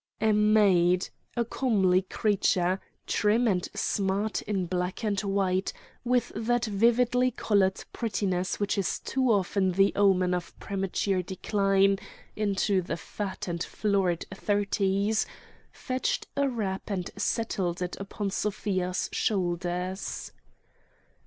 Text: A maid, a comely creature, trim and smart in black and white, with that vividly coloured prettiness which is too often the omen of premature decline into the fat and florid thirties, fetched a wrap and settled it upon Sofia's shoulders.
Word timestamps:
A 0.19 0.31
maid, 0.31 1.09
a 1.37 1.45
comely 1.45 2.01
creature, 2.01 2.81
trim 3.05 3.47
and 3.47 3.69
smart 3.75 4.41
in 4.41 4.65
black 4.65 5.03
and 5.03 5.21
white, 5.21 5.71
with 6.03 6.31
that 6.35 6.65
vividly 6.65 7.29
coloured 7.29 7.85
prettiness 7.93 8.59
which 8.59 8.79
is 8.79 8.97
too 8.99 9.29
often 9.31 9.73
the 9.73 9.93
omen 9.95 10.33
of 10.33 10.57
premature 10.59 11.21
decline 11.21 11.99
into 12.35 12.81
the 12.81 12.97
fat 12.97 13.47
and 13.47 13.61
florid 13.61 14.25
thirties, 14.33 15.27
fetched 15.71 16.25
a 16.35 16.49
wrap 16.49 16.89
and 16.89 17.11
settled 17.15 17.79
it 17.79 17.95
upon 17.99 18.31
Sofia's 18.31 19.07
shoulders. 19.13 20.31